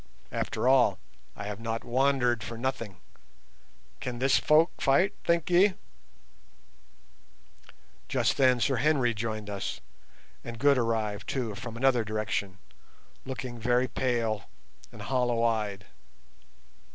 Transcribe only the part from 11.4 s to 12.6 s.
from another direction,